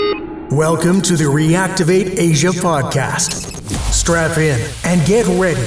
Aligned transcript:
Welcome 0.00 1.02
to 1.02 1.14
the 1.14 1.24
Reactivate 1.24 2.18
Asia 2.18 2.48
podcast. 2.48 3.34
Strap 3.92 4.38
in 4.38 4.58
and 4.84 5.06
get 5.06 5.26
ready 5.38 5.60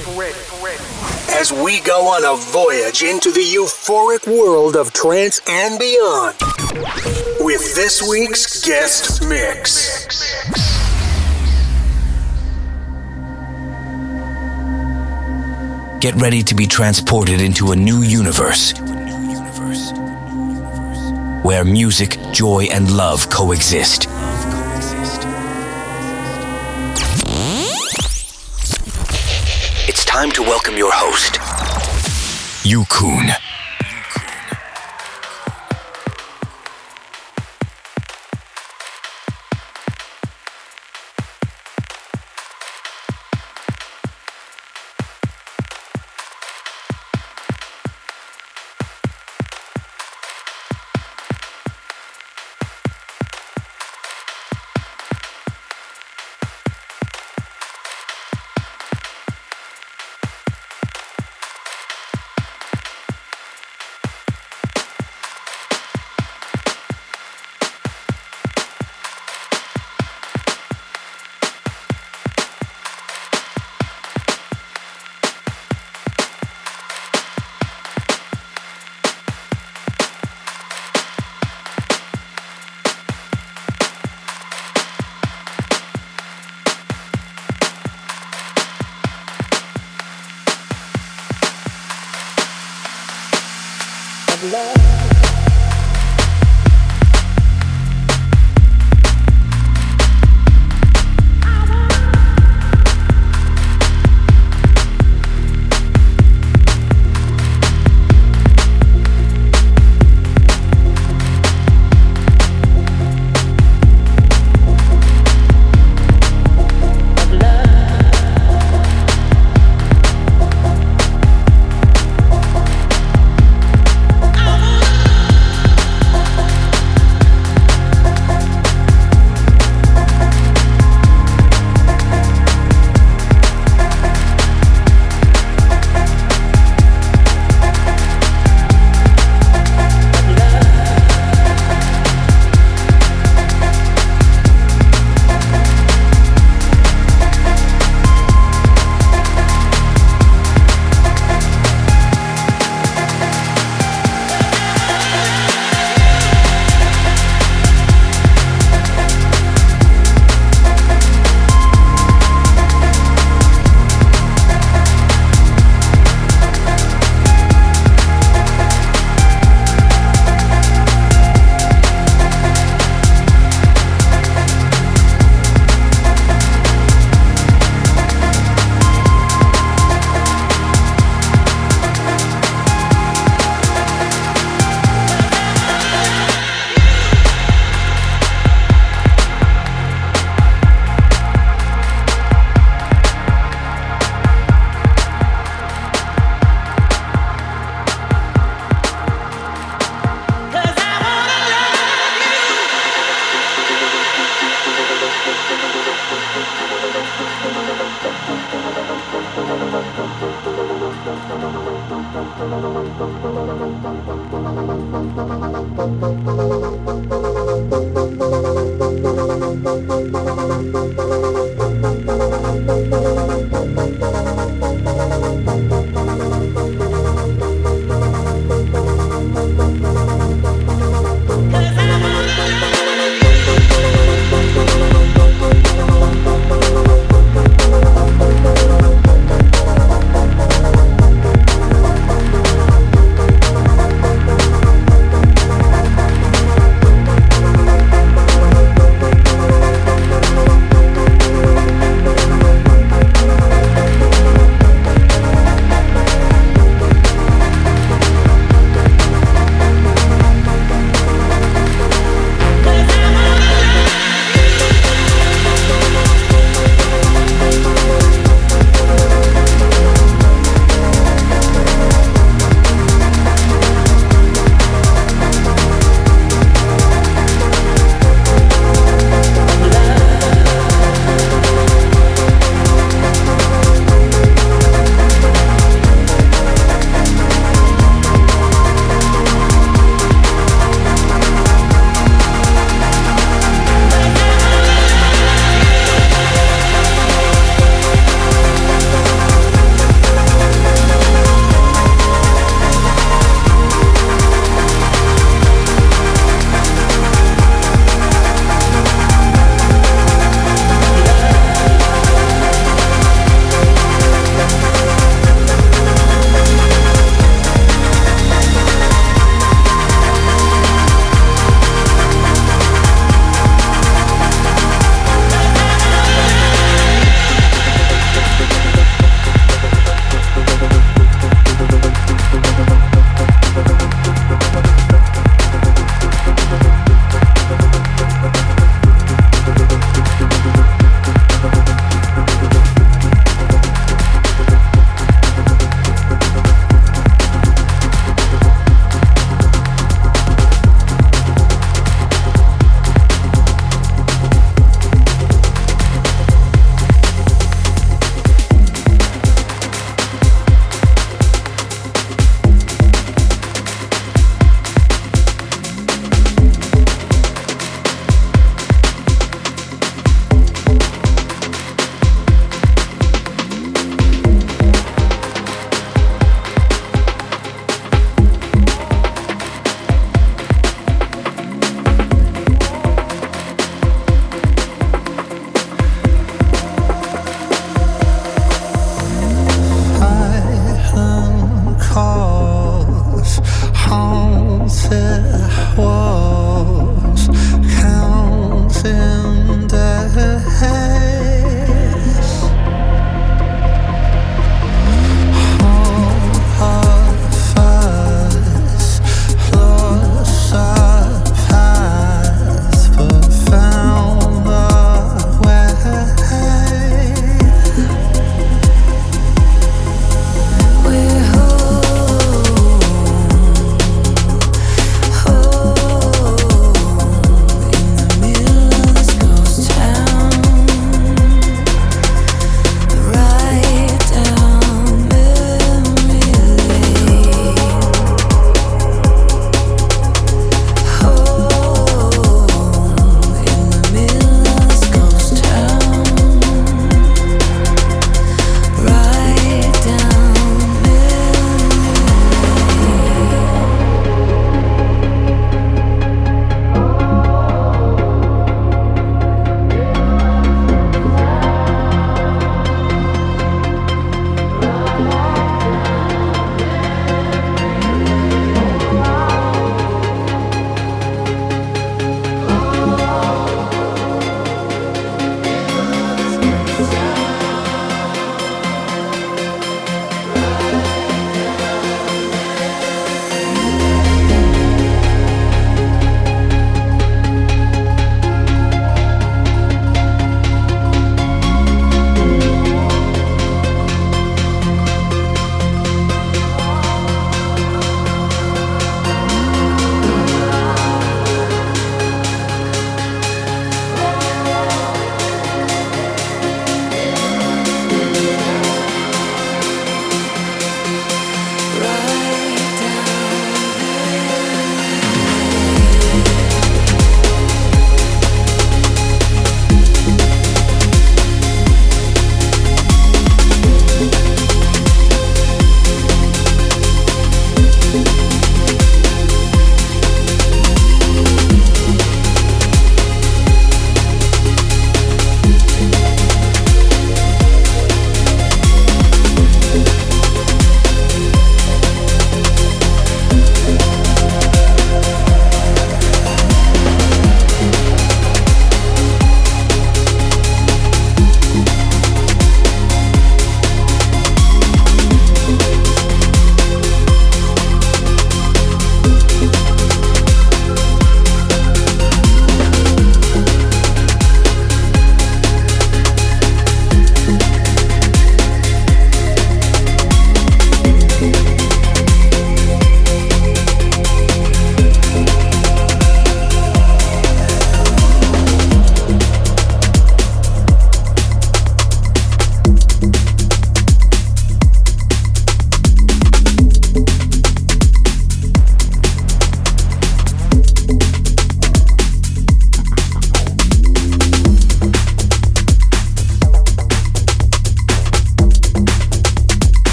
as 1.29 1.52
we 1.52 1.79
go 1.82 2.08
on 2.08 2.24
a 2.25 2.35
voyage 2.51 3.04
into 3.04 3.32
the 3.32 3.42
euphoric 3.42 4.25
world 4.25 4.75
of 4.75 4.92
trance 4.92 5.40
and 5.48 5.77
beyond 5.77 6.35
with 7.42 7.75
this 7.75 8.02
week's 8.09 8.66
guest 8.66 9.23
mix. 9.30 10.01
Get 16.00 16.15
ready 16.15 16.41
to 16.41 16.55
be 16.55 16.65
transported 16.65 17.39
into 17.39 17.71
a 17.71 17.75
new 17.75 18.02
universe 18.02 18.73
where 21.43 21.65
music, 21.65 22.18
joy, 22.31 22.68
and 22.71 22.95
love 22.95 23.29
coexist. 23.29 24.07
Time 30.13 30.31
to 30.31 30.43
welcome 30.43 30.77
your 30.77 30.91
host, 30.93 31.39
Yukun. 32.63 33.31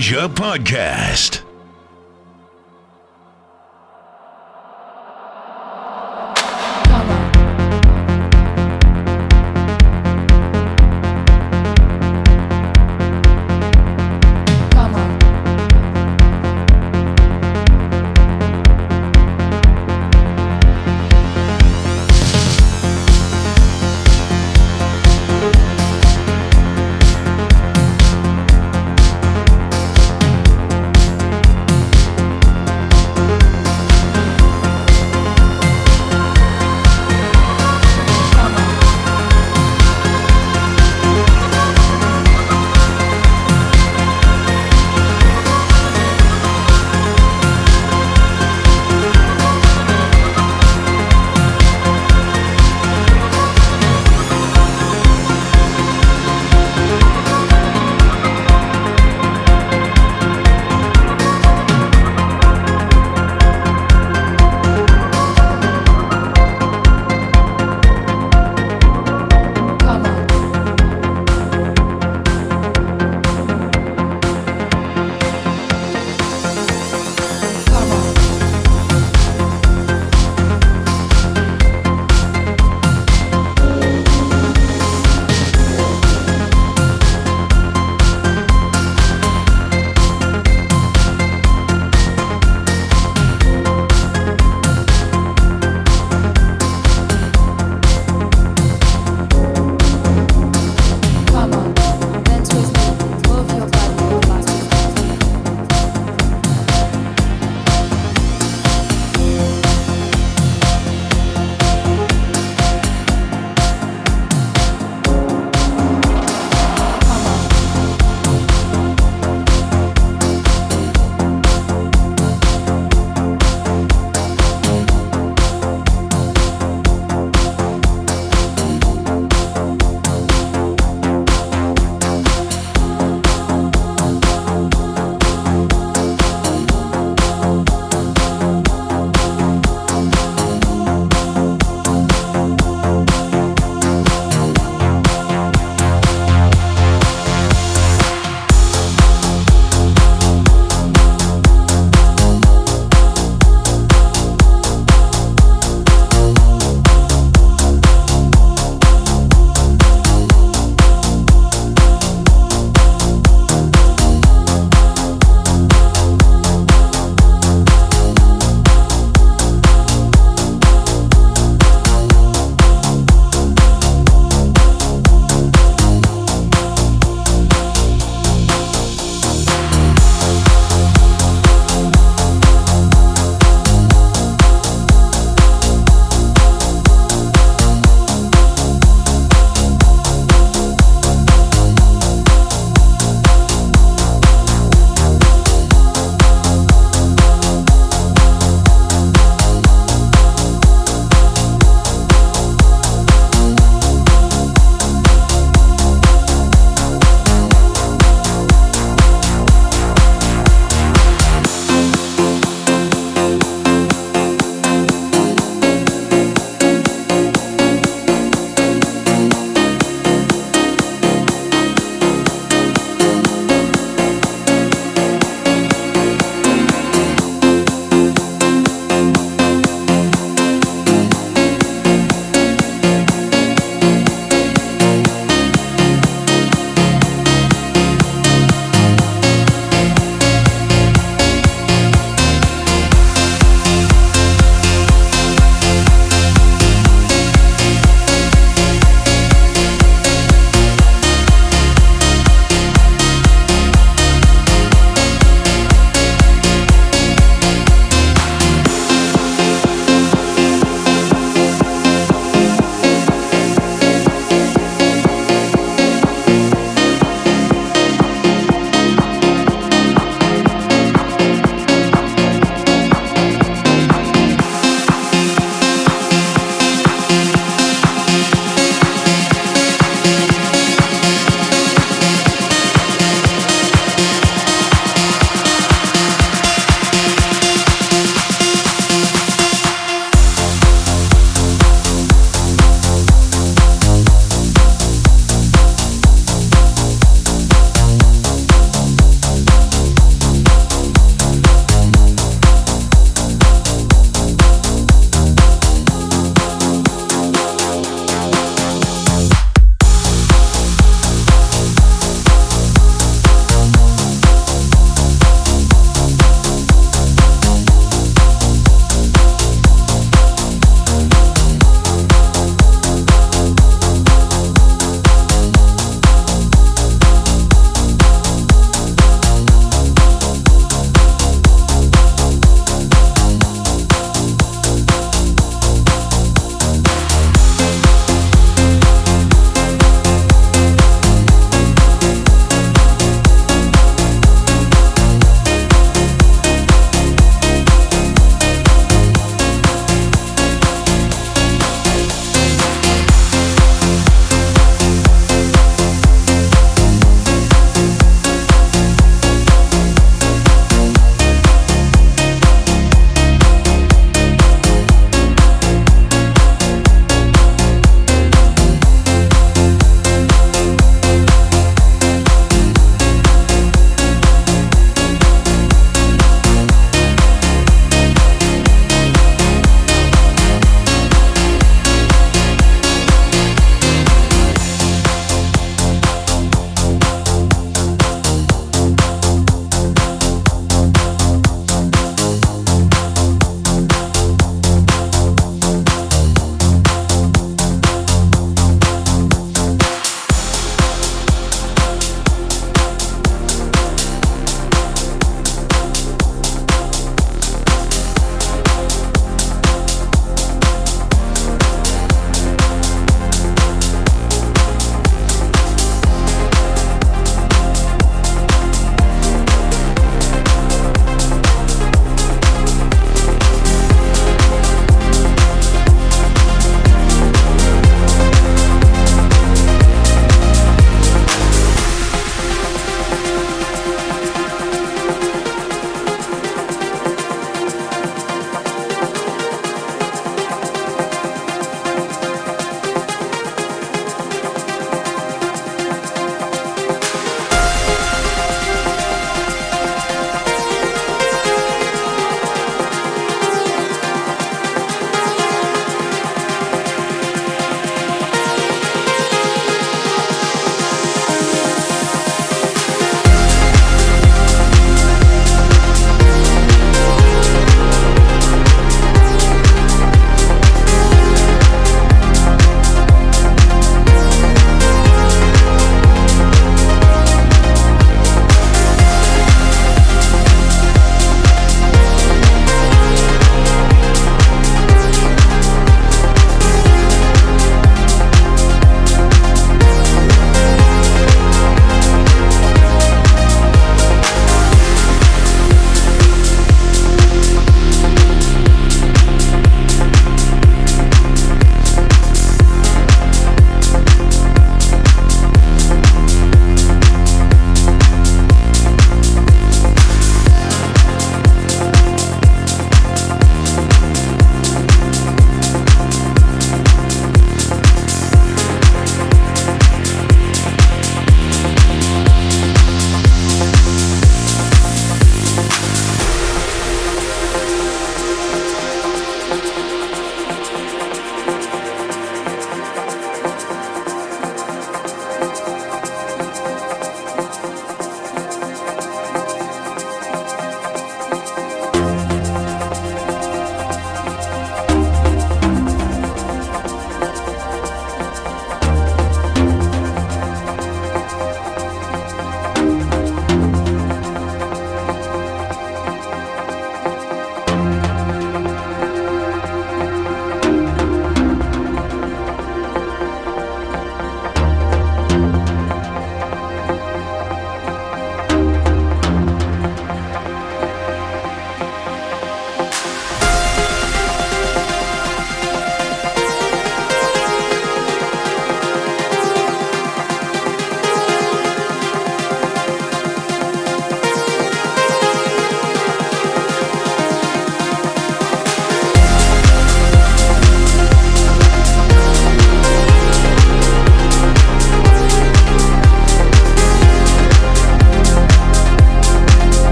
Asia 0.00 0.30
podcast. 0.30 1.39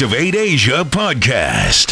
Activate 0.00 0.34
Asia 0.34 0.82
podcast. 0.82 1.89